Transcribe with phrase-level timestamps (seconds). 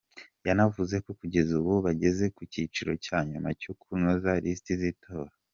[0.47, 5.31] Yanavuze ko kugeza ubu bageza ku cyiciro cya nyuma cyo kunoza lisiti z’itora.